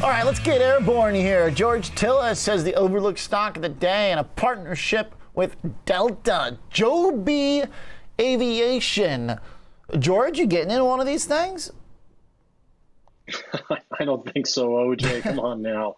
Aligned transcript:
All 0.00 0.10
right, 0.10 0.24
let's 0.24 0.38
get 0.38 0.60
airborne 0.60 1.16
here. 1.16 1.50
George 1.50 1.90
Tsilis 1.90 2.36
says 2.36 2.62
the 2.62 2.76
overlooked 2.76 3.18
stock 3.18 3.56
of 3.56 3.62
the 3.62 3.68
day 3.68 4.12
in 4.12 4.18
a 4.18 4.24
partnership 4.24 5.12
with 5.34 5.56
Delta, 5.86 6.56
Joby 6.70 7.64
Aviation. 8.20 9.40
George, 9.98 10.38
you 10.38 10.46
getting 10.46 10.70
in 10.70 10.84
one 10.84 11.00
of 11.00 11.06
these 11.06 11.24
things? 11.24 11.72
I 13.98 14.04
don't 14.04 14.24
think 14.32 14.46
so, 14.46 14.68
OJ. 14.68 15.22
Come 15.22 15.40
on 15.40 15.62
now. 15.62 15.96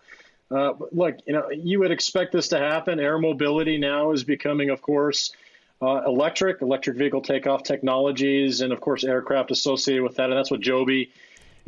Uh, 0.51 0.73
look, 0.93 1.17
you 1.27 1.35
know, 1.35 1.51
you 1.51 1.79
would 1.81 1.91
expect 1.91 2.33
this 2.33 2.49
to 2.49 2.59
happen. 2.59 2.99
Air 3.01 3.19
mobility 3.19 3.77
now 3.77 4.13
is 4.13 4.25
becoming, 4.25 4.71
of 4.71 4.81
course, 4.81 5.33
uh, 5.83 6.05
electric, 6.07 6.63
electric 6.63 6.97
vehicle 6.97 7.21
takeoff 7.21 7.65
technologies, 7.65 8.63
and 8.63 8.73
of 8.73 8.81
course, 8.81 9.05
aircraft 9.05 9.51
associated 9.51 10.03
with 10.03 10.17
that. 10.17 10.31
And 10.31 10.39
that's 10.39 10.51
what 10.51 10.61
Joby 10.61 11.13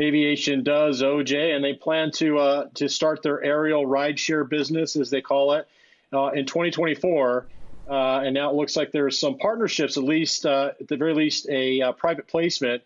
Aviation 0.00 0.62
does, 0.62 1.02
OJ. 1.02 1.54
And 1.54 1.64
they 1.64 1.74
plan 1.74 2.10
to 2.12 2.38
uh, 2.38 2.68
to 2.74 2.88
start 2.88 3.22
their 3.22 3.42
aerial 3.42 3.86
rideshare 3.86 4.48
business, 4.48 4.96
as 4.96 5.10
they 5.10 5.20
call 5.20 5.52
it, 5.52 5.68
uh, 6.12 6.28
in 6.28 6.46
2024. 6.46 7.46
Uh, 7.88 8.20
and 8.24 8.34
now 8.34 8.50
it 8.50 8.54
looks 8.54 8.76
like 8.76 8.92
there's 8.92 9.18
some 9.18 9.36
partnerships, 9.38 9.96
at 9.96 10.04
least 10.04 10.46
uh, 10.46 10.70
at 10.80 10.88
the 10.88 10.96
very 10.96 11.14
least, 11.14 11.48
a 11.48 11.92
private 11.98 12.28
placement 12.28 12.82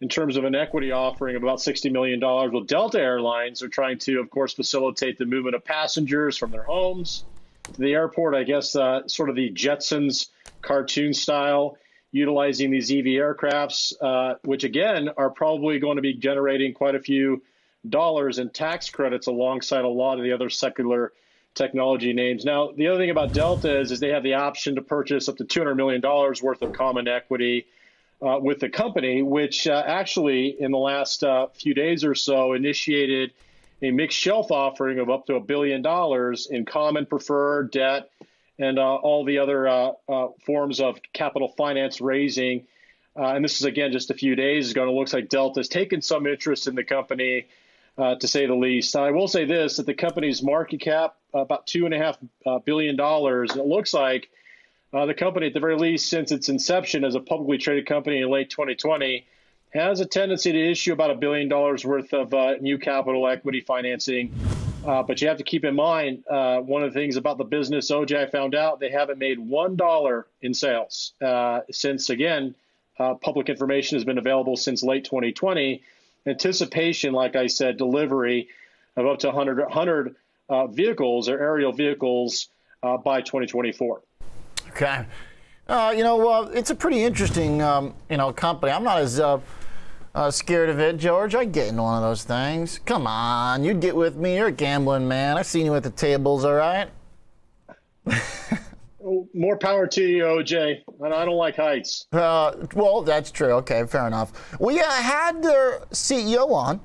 in 0.00 0.08
terms 0.08 0.36
of 0.36 0.44
an 0.44 0.54
equity 0.54 0.92
offering 0.92 1.36
of 1.36 1.42
about 1.42 1.58
$60 1.58 1.92
million. 1.92 2.20
Well, 2.20 2.62
Delta 2.62 2.98
Airlines 2.98 3.62
are 3.62 3.68
trying 3.68 3.98
to, 4.00 4.18
of 4.20 4.30
course, 4.30 4.54
facilitate 4.54 5.18
the 5.18 5.26
movement 5.26 5.54
of 5.54 5.64
passengers 5.64 6.36
from 6.38 6.50
their 6.50 6.62
homes 6.62 7.24
to 7.74 7.80
the 7.80 7.92
airport. 7.92 8.34
I 8.34 8.44
guess 8.44 8.74
uh, 8.74 9.06
sort 9.06 9.28
of 9.28 9.36
the 9.36 9.50
Jetsons 9.50 10.28
cartoon 10.62 11.12
style, 11.12 11.76
utilizing 12.12 12.70
these 12.70 12.90
EV 12.90 13.04
aircrafts, 13.04 13.92
uh, 14.00 14.34
which 14.44 14.64
again 14.64 15.08
are 15.16 15.30
probably 15.30 15.78
going 15.78 15.96
to 15.96 16.02
be 16.02 16.14
generating 16.14 16.74
quite 16.74 16.94
a 16.94 17.00
few 17.00 17.42
dollars 17.88 18.38
in 18.38 18.50
tax 18.50 18.90
credits 18.90 19.26
alongside 19.26 19.84
a 19.84 19.88
lot 19.88 20.18
of 20.18 20.24
the 20.24 20.32
other 20.32 20.50
secular 20.50 21.12
technology 21.54 22.12
names. 22.12 22.44
Now, 22.44 22.70
the 22.76 22.88
other 22.88 22.98
thing 22.98 23.10
about 23.10 23.32
Delta 23.32 23.80
is, 23.80 23.90
is 23.90 24.00
they 24.00 24.10
have 24.10 24.22
the 24.22 24.34
option 24.34 24.76
to 24.76 24.82
purchase 24.82 25.28
up 25.28 25.36
to 25.36 25.44
$200 25.44 25.76
million 25.76 26.00
worth 26.02 26.62
of 26.62 26.72
common 26.72 27.08
equity 27.08 27.66
uh, 28.22 28.38
with 28.40 28.60
the 28.60 28.68
company, 28.68 29.22
which 29.22 29.66
uh, 29.66 29.82
actually 29.86 30.56
in 30.60 30.70
the 30.70 30.78
last 30.78 31.24
uh, 31.24 31.48
few 31.54 31.74
days 31.74 32.04
or 32.04 32.14
so 32.14 32.52
initiated 32.52 33.32
a 33.82 33.90
mixed 33.90 34.18
shelf 34.18 34.50
offering 34.50 34.98
of 34.98 35.08
up 35.08 35.26
to 35.26 35.36
a 35.36 35.40
billion 35.40 35.80
dollars 35.80 36.46
in 36.50 36.64
common 36.66 37.06
preferred 37.06 37.70
debt 37.70 38.10
and 38.60 38.78
uh, 38.78 38.82
all 38.82 39.24
the 39.24 39.38
other 39.38 39.66
uh, 39.66 39.92
uh, 40.08 40.28
forms 40.44 40.80
of 40.80 41.00
capital 41.14 41.48
finance 41.48 42.00
raising. 42.00 42.66
and 43.16 43.44
this 43.44 43.58
is 43.58 43.64
again 43.64 43.90
just 43.90 44.10
a 44.10 44.14
few 44.14 44.36
days 44.36 44.70
ago. 44.70 44.82
And 44.82 44.90
it 44.90 44.94
looks 44.94 45.12
like 45.12 45.28
Delta 45.28 45.60
has 45.60 45.68
taken 45.68 46.02
some 46.02 46.26
interest 46.26 46.68
in 46.68 46.74
the 46.74 46.84
company, 46.84 47.46
to 47.98 48.28
say 48.28 48.46
the 48.46 48.54
least. 48.54 48.96
I 48.96 49.10
will 49.10 49.28
say 49.28 49.44
this: 49.44 49.76
that 49.76 49.86
the 49.86 49.94
company's 49.94 50.42
market 50.42 50.80
cap 50.80 51.16
about 51.34 51.66
two 51.66 51.84
and 51.84 51.94
a 51.94 51.98
half 51.98 52.18
billion 52.64 52.96
dollars. 52.96 53.56
It 53.56 53.66
looks 53.66 53.92
like 53.92 54.30
the 54.92 55.14
company, 55.14 55.48
at 55.48 55.54
the 55.54 55.60
very 55.60 55.76
least, 55.76 56.08
since 56.08 56.30
its 56.30 56.48
inception 56.48 57.04
as 57.04 57.14
a 57.14 57.20
publicly 57.20 57.58
traded 57.58 57.86
company 57.86 58.20
in 58.20 58.30
late 58.30 58.50
2020, 58.50 59.26
has 59.72 60.00
a 60.00 60.06
tendency 60.06 60.52
to 60.52 60.70
issue 60.70 60.92
about 60.92 61.10
a 61.10 61.14
billion 61.14 61.48
dollars 61.48 61.84
worth 61.84 62.12
of 62.12 62.34
uh, 62.34 62.54
new 62.60 62.78
capital 62.78 63.26
equity 63.28 63.60
financing. 63.60 64.34
Uh, 64.84 65.02
but 65.02 65.20
you 65.20 65.28
have 65.28 65.36
to 65.36 65.44
keep 65.44 65.64
in 65.64 65.74
mind 65.74 66.24
uh, 66.28 66.58
one 66.58 66.82
of 66.82 66.94
the 66.94 66.98
things 66.98 67.16
about 67.16 67.36
the 67.36 67.44
business 67.44 67.90
OJ 67.90 68.30
found 68.32 68.54
out 68.54 68.80
they 68.80 68.90
haven't 68.90 69.18
made 69.18 69.38
one 69.38 69.76
dollar 69.76 70.26
in 70.40 70.54
sales 70.54 71.12
uh, 71.20 71.60
since 71.70 72.08
again 72.08 72.54
uh, 72.98 73.14
public 73.14 73.48
information 73.48 73.96
has 73.96 74.04
been 74.04 74.18
available 74.18 74.56
since 74.56 74.82
late 74.82 75.04
2020. 75.04 75.82
Anticipation, 76.26 77.12
like 77.14 77.34
I 77.36 77.46
said, 77.46 77.78
delivery 77.78 78.48
of 78.96 79.06
up 79.06 79.20
to 79.20 79.28
100, 79.28 79.58
100 79.58 80.16
vehicles 80.74 81.28
or 81.28 81.38
aerial 81.38 81.72
vehicles 81.72 82.48
by 82.82 83.22
2024. 83.22 84.02
Okay. 84.68 85.06
Uh, 85.70 85.94
you 85.96 86.02
know, 86.02 86.28
uh, 86.28 86.50
it's 86.52 86.70
a 86.70 86.74
pretty 86.74 87.04
interesting, 87.04 87.62
um, 87.62 87.94
you 88.10 88.16
know, 88.16 88.32
company. 88.32 88.72
I'm 88.72 88.82
not 88.82 88.98
as 88.98 89.20
uh, 90.14 90.18
uh, 90.18 90.30
scared 90.30 90.68
of 90.68 90.78
it, 90.78 90.96
George. 90.96 91.34
I 91.34 91.44
get 91.44 91.68
in 91.68 91.76
one 91.76 91.96
of 91.96 92.02
those 92.02 92.24
things. 92.24 92.80
Come 92.84 93.06
on, 93.06 93.64
you'd 93.64 93.80
get 93.80 93.94
with 93.94 94.16
me. 94.16 94.36
You're 94.36 94.48
a 94.48 94.52
gambling 94.52 95.06
man. 95.08 95.38
I've 95.38 95.46
seen 95.46 95.66
you 95.66 95.74
at 95.74 95.82
the 95.82 95.90
tables, 95.90 96.44
all 96.44 96.54
right? 96.54 96.88
More 99.34 99.56
power 99.56 99.86
to 99.86 100.02
you, 100.02 100.24
OJ. 100.24 100.82
I 101.02 101.24
don't 101.24 101.36
like 101.36 101.56
heights. 101.56 102.06
Uh, 102.12 102.52
well, 102.74 103.02
that's 103.02 103.30
true. 103.30 103.52
Okay, 103.54 103.84
fair 103.86 104.06
enough. 104.06 104.58
We 104.60 104.80
uh, 104.80 104.90
had 104.90 105.42
their 105.42 105.80
CEO 105.90 106.50
on 106.52 106.80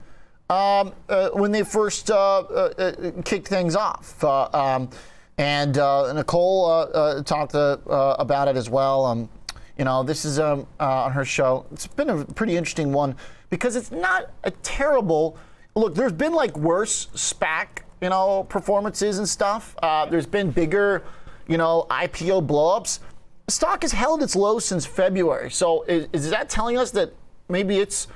um, 0.50 0.94
uh, 1.10 1.30
when 1.32 1.52
they 1.52 1.64
first 1.64 2.10
uh, 2.10 2.40
uh, 2.40 3.12
kicked 3.24 3.48
things 3.48 3.76
off. 3.76 4.24
Um, 4.24 4.90
and 5.38 5.78
uh, 5.78 6.14
Nicole 6.14 6.66
uh, 6.66 6.84
uh, 6.84 7.24
talked 7.24 7.56
uh, 7.56 7.78
uh, 7.90 8.16
about 8.20 8.48
it 8.48 8.56
as 8.56 8.70
well. 8.70 9.06
Um, 9.06 9.30
you 9.78 9.86
know, 9.86 10.04
this 10.04 10.26
is 10.26 10.40
um, 10.40 10.68
uh, 10.80 11.04
on 11.06 11.12
her 11.12 11.26
show. 11.26 11.66
It's 11.72 11.88
been 11.88 12.10
a 12.10 12.26
pretty 12.26 12.56
interesting 12.56 12.92
one 12.92 13.16
because 13.50 13.76
it's 13.76 13.92
not 13.92 14.32
a 14.44 14.52
terrible 14.52 15.38
look. 15.76 15.96
There's 15.96 16.14
been 16.14 16.34
like 16.34 16.58
worse 16.58 17.08
SPAC, 17.14 17.84
you 18.02 18.10
know, 18.10 18.44
performances 18.44 19.18
and 19.18 19.28
stuff. 19.28 19.76
Uh, 19.82 20.06
there's 20.06 20.26
been 20.26 20.52
bigger, 20.52 21.04
you 21.48 21.58
know, 21.58 21.86
IPO 21.90 22.48
blowups. 22.48 23.00
Stock 23.48 23.84
has 23.84 23.92
held 23.92 24.24
its 24.24 24.36
low 24.36 24.60
since 24.60 24.86
February. 24.86 25.52
So 25.52 25.84
is, 25.84 26.08
is 26.14 26.30
that 26.30 26.50
telling 26.50 26.78
us 26.78 26.92
that 26.92 27.14
maybe 27.50 27.78
it's 27.78 28.08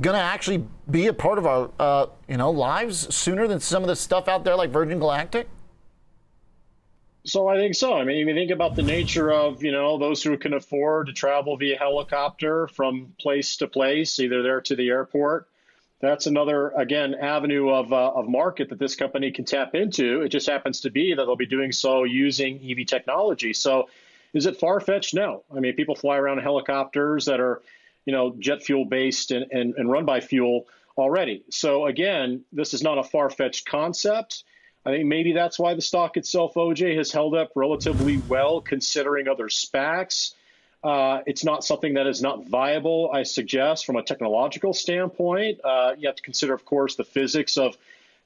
going 0.00 0.14
to 0.14 0.22
actually 0.22 0.64
be 0.90 1.08
a 1.08 1.12
part 1.12 1.38
of 1.38 1.46
our, 1.46 1.70
uh, 1.80 2.06
you 2.28 2.36
know, 2.36 2.50
lives 2.50 3.12
sooner 3.14 3.48
than 3.48 3.58
some 3.58 3.82
of 3.82 3.88
the 3.88 3.96
stuff 3.96 4.28
out 4.28 4.44
there 4.44 4.54
like 4.54 4.70
Virgin 4.70 4.98
Galactic? 4.98 5.48
So 7.28 7.46
I 7.46 7.56
think 7.56 7.74
so. 7.74 7.92
I 7.92 8.04
mean, 8.04 8.16
if 8.22 8.26
you 8.26 8.34
think 8.34 8.50
about 8.50 8.74
the 8.74 8.82
nature 8.82 9.30
of, 9.30 9.62
you 9.62 9.70
know, 9.70 9.98
those 9.98 10.22
who 10.22 10.38
can 10.38 10.54
afford 10.54 11.08
to 11.08 11.12
travel 11.12 11.58
via 11.58 11.76
helicopter 11.76 12.68
from 12.68 13.12
place 13.20 13.58
to 13.58 13.66
place, 13.66 14.18
either 14.18 14.42
there 14.42 14.62
to 14.62 14.74
the 14.74 14.88
airport, 14.88 15.46
that's 16.00 16.26
another, 16.26 16.70
again, 16.70 17.14
avenue 17.14 17.68
of, 17.68 17.92
uh, 17.92 18.12
of 18.14 18.28
market 18.28 18.70
that 18.70 18.78
this 18.78 18.96
company 18.96 19.30
can 19.30 19.44
tap 19.44 19.74
into. 19.74 20.22
It 20.22 20.30
just 20.30 20.48
happens 20.48 20.80
to 20.82 20.90
be 20.90 21.12
that 21.12 21.22
they'll 21.22 21.36
be 21.36 21.44
doing 21.44 21.70
so 21.70 22.04
using 22.04 22.60
EV 22.64 22.86
technology. 22.86 23.52
So 23.52 23.90
is 24.32 24.46
it 24.46 24.58
far 24.58 24.80
fetched? 24.80 25.12
No. 25.12 25.44
I 25.54 25.60
mean, 25.60 25.74
people 25.74 25.96
fly 25.96 26.16
around 26.16 26.38
helicopters 26.38 27.26
that 27.26 27.40
are, 27.40 27.60
you 28.06 28.12
know, 28.14 28.34
jet 28.38 28.62
fuel 28.62 28.86
based 28.86 29.32
and, 29.32 29.44
and, 29.52 29.74
and 29.76 29.90
run 29.90 30.06
by 30.06 30.20
fuel 30.20 30.66
already. 30.96 31.44
So 31.50 31.86
again, 31.86 32.44
this 32.54 32.72
is 32.72 32.82
not 32.82 32.96
a 32.96 33.02
far 33.02 33.28
fetched 33.28 33.66
concept. 33.66 34.44
I 34.86 34.90
think 34.90 35.06
maybe 35.06 35.32
that's 35.32 35.58
why 35.58 35.74
the 35.74 35.82
stock 35.82 36.16
itself, 36.16 36.54
OJ, 36.54 36.96
has 36.96 37.12
held 37.12 37.34
up 37.34 37.50
relatively 37.54 38.18
well 38.28 38.60
considering 38.60 39.28
other 39.28 39.48
SPACs. 39.48 40.34
Uh, 40.82 41.20
it's 41.26 41.44
not 41.44 41.64
something 41.64 41.94
that 41.94 42.06
is 42.06 42.22
not 42.22 42.46
viable, 42.46 43.10
I 43.12 43.24
suggest, 43.24 43.84
from 43.84 43.96
a 43.96 44.02
technological 44.02 44.72
standpoint. 44.72 45.60
Uh, 45.64 45.94
you 45.98 46.06
have 46.08 46.16
to 46.16 46.22
consider, 46.22 46.54
of 46.54 46.64
course, 46.64 46.94
the 46.94 47.04
physics 47.04 47.56
of, 47.56 47.76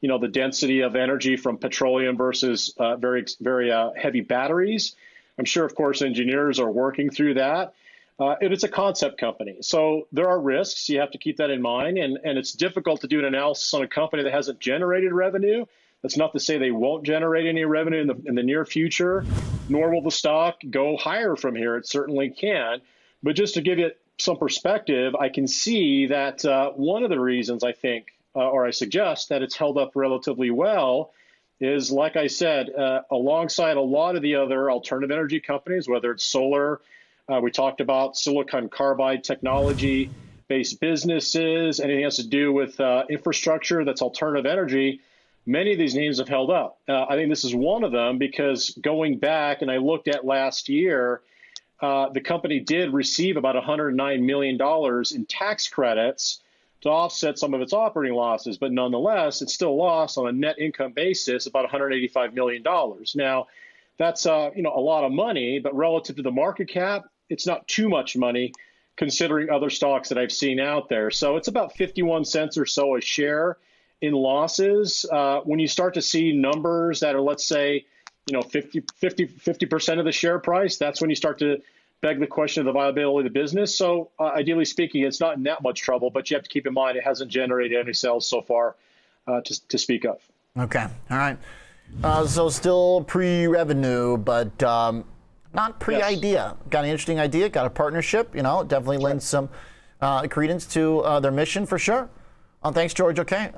you 0.01 0.09
know, 0.09 0.19
the 0.19 0.29
density 0.29 0.81
of 0.81 0.95
energy 0.95 1.37
from 1.37 1.57
petroleum 1.57 2.17
versus 2.17 2.75
uh, 2.79 2.97
very, 2.97 3.25
very 3.41 3.73
uh, 3.73 3.91
heavy 3.97 4.21
batteries. 4.21 4.95
I'm 5.39 5.47
sure, 5.47 5.65
of 5.65 5.75
course, 5.75 6.03
engineers 6.03 6.61
are 6.61 6.71
working 6.71 7.11
through 7.11 7.35
that. 7.35 7.75
Uh, 8.21 8.37
and 8.41 8.53
it's 8.53 8.63
a 8.63 8.69
concept 8.69 9.19
company. 9.19 9.57
So 9.63 10.07
there 10.13 10.29
are 10.29 10.39
risks. 10.39 10.89
You 10.91 11.01
have 11.01 11.13
to 11.13 11.19
keep 11.19 11.39
that 11.39 11.51
in 11.51 11.63
mind. 11.63 11.97
And, 11.97 12.19
and 12.23 12.39
it's 12.39 12.53
difficult 12.53 13.01
to 13.01 13.09
do 13.09 13.19
an 13.19 13.25
analysis 13.25 13.73
on 13.73 13.83
a 13.83 13.89
company 13.89 14.23
that 14.23 14.33
hasn't 14.33 14.61
generated 14.61 15.13
revenue 15.13 15.65
that's 16.03 16.17
not 16.17 16.33
to 16.33 16.41
say 16.41 16.59
they 16.59 16.71
won't 16.73 17.05
generate 17.05 17.47
any 17.47 17.65
revenue 17.65 18.01
in 18.01 18.07
the, 18.09 18.21
in 18.27 18.35
the 18.35 18.43
near 18.43 18.65
future, 18.65 19.25
nor 19.69 19.93
will 19.93 20.03
the 20.03 20.11
stock 20.11 20.61
go 20.69 20.97
higher 20.97 21.37
from 21.37 21.55
here. 21.55 21.77
It 21.77 21.87
certainly 21.87 22.31
can. 22.31 22.81
But 23.23 23.37
just 23.37 23.55
to 23.55 23.61
give 23.61 23.79
you 23.79 23.93
some 24.19 24.37
perspective, 24.37 25.15
I 25.15 25.29
can 25.29 25.47
see 25.47 26.07
that 26.07 26.45
uh, 26.45 26.71
one 26.73 27.05
of 27.05 27.11
the 27.11 27.21
reasons 27.21 27.63
I 27.63 27.73
think, 27.73 28.09
uh, 28.35 28.49
or 28.49 28.67
I 28.67 28.71
suggest, 28.71 29.29
that 29.29 29.43
it's 29.43 29.57
held 29.57 29.79
up 29.79 29.93
relatively 29.95 30.51
well 30.51 31.13
is, 31.61 31.93
like 31.93 32.17
I 32.17 32.27
said, 32.27 32.71
uh, 32.71 33.03
alongside 33.11 33.77
a 33.77 33.81
lot 33.81 34.17
of 34.17 34.23
the 34.23 34.35
other 34.35 34.71
alternative 34.71 35.13
energy 35.13 35.39
companies, 35.39 35.89
whether 35.89 36.11
it's 36.11 36.25
solar, 36.25 36.81
uh, 37.29 37.41
we 37.41 37.53
talked 37.53 37.81
about 37.81 38.17
silicon 38.17 38.69
carbide 38.69 39.23
technology 39.23 40.11
based 40.49 40.81
businesses, 40.81 41.79
anything 41.79 42.03
has 42.03 42.17
to 42.17 42.27
do 42.27 42.53
with 42.53 42.79
uh, 42.81 43.05
infrastructure 43.09 43.85
that's 43.85 44.03
alternative 44.03 44.45
energy 44.45 45.01
many 45.47 45.73
of 45.73 45.79
these 45.79 45.95
names 45.95 46.19
have 46.19 46.29
held 46.29 46.51
up. 46.51 46.79
Uh, 46.89 47.05
I 47.09 47.17
think 47.17 47.31
this 47.31 47.45
is 47.45 47.55
one 47.55 47.85
of 47.85 47.93
them 47.93 48.19
because 48.19 48.71
going 48.83 49.19
back 49.19 49.63
and 49.63 49.71
I 49.71 49.79
looked 49.79 50.09
at 50.09 50.25
last 50.25 50.69
year, 50.69 51.23
uh, 51.81 52.09
the 52.11 52.21
company 52.21 52.61
did 52.61 52.93
receive 52.93 53.37
about 53.37 53.57
$109 53.57 54.23
million 54.23 55.05
in 55.15 55.27
tax 55.27 55.69
credits 55.69 56.41
to 56.83 56.89
offset 56.89 57.39
some 57.39 57.55
of 57.55 57.61
its 57.61 57.73
operating 57.73 58.17
losses, 58.17 58.59
but 58.59 58.73
nonetheless, 58.73 59.43
it 59.43 59.51
still 59.51 59.77
lost 59.77 60.19
on 60.19 60.29
a 60.29 60.33
net 60.33 60.59
income 60.59 60.93
basis 60.93 61.47
about 61.47 61.69
$185 61.69 62.35
million. 62.35 62.63
Now, 63.15 63.47
that's 63.99 64.27
uh, 64.27 64.51
you 64.55 64.63
know 64.63 64.73
a 64.75 64.81
lot 64.81 65.05
of 65.05 65.13
money, 65.13 65.61
but 65.61 65.75
relative 65.77 66.17
to 66.17 66.23
the 66.23 66.31
market 66.31 66.69
cap, 66.69 67.05
it's 67.29 67.47
not 67.47 67.67
too 67.69 67.89
much 67.89 68.17
money 68.17 68.53
considering 68.97 69.49
other 69.51 69.71
stocks 69.71 70.09
that 70.09 70.19
I've 70.19 70.33
seen 70.33 70.61
out 70.61 70.89
there. 70.89 71.11
So 71.11 71.37
it's 71.37 71.49
about 71.49 71.77
51 71.77 72.25
cents 72.25 72.59
or 72.59 72.67
so 72.67 72.97
a 72.97 73.01
share 73.01 73.59
in 74.03 74.13
losses, 74.13 75.07
uh, 75.11 75.41
when 75.45 75.61
you 75.61 75.69
start 75.69 75.95
to 75.95 76.03
see 76.03 76.33
numbers 76.33 77.01
that 77.01 77.15
are, 77.15 77.21
let's 77.21 77.45
say, 77.45 77.87
you 78.27 78.35
know, 78.35 78.43
50, 78.43 78.83
50, 78.97 79.27
50% 79.29 79.99
of 80.01 80.05
the 80.05 80.13
share 80.13 80.41
price, 80.41 80.77
that's 80.77 81.01
when 81.01 81.09
you 81.09 81.17
start 81.17 81.39
to 81.39 81.63
beg 82.01 82.19
the 82.19 82.27
question 82.27 82.61
of 82.61 82.67
the 82.67 82.73
viability 82.73 83.29
of 83.29 83.33
the 83.33 83.41
business. 83.41 83.75
So, 83.77 84.11
uh, 84.19 84.25
ideally 84.25 84.65
speaking, 84.65 85.05
it's 85.05 85.21
not 85.21 85.37
in 85.37 85.45
that 85.45 85.63
much 85.63 85.81
trouble, 85.81 86.11
but 86.11 86.29
you 86.31 86.37
have 86.37 86.43
to 86.43 86.51
keep 86.51 86.67
in 86.67 86.75
mind 86.75 86.97
it 86.97 87.05
hasn't 87.05 87.31
generated 87.31 87.79
any 87.79 87.93
sales 87.93 88.29
so 88.29 88.43
far 88.43 88.75
uh, 89.29 89.41
to, 89.41 89.69
to 89.69 89.79
speak 89.79 90.05
of. 90.05 90.19
Okay. 90.59 90.87
All 91.11 91.17
right. 91.17 91.39
Uh, 92.03 92.27
so, 92.27 92.49
still 92.49 93.05
pre 93.07 93.47
revenue, 93.47 94.17
but 94.17 94.61
um, 94.65 95.05
not 95.55 95.79
pre 95.79 96.03
idea. 96.03 96.57
Yes. 96.59 96.69
Got 96.71 96.85
an 96.85 96.91
interesting 96.91 97.21
idea, 97.21 97.49
got 97.49 97.67
a 97.67 97.71
partnership, 97.71 98.35
you 98.35 98.43
know, 98.43 98.65
definitely 98.65 98.99
lends 98.99 99.25
some 99.25 99.49
uh, 100.01 100.27
credence 100.27 100.67
to 100.67 101.01
uh, 101.01 101.21
their 101.21 101.31
mission 101.31 101.67
for 101.67 101.79
sure. 101.79 102.11
Uh, 102.65 102.71
thanks, 102.71 102.95
George. 102.95 103.19
Okay. 103.19 103.51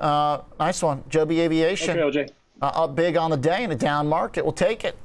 nice 0.59 0.81
one. 0.81 1.03
Joby 1.09 1.41
Aviation. 1.41 1.99
Okay, 1.99 2.19
OJ. 2.19 2.29
up 2.61 2.95
big 2.95 3.17
on 3.17 3.29
the 3.31 3.37
day 3.37 3.63
in 3.63 3.71
a 3.71 3.75
down 3.75 4.07
market. 4.07 4.43
We'll 4.43 4.53
take 4.53 4.83
it. 4.83 4.97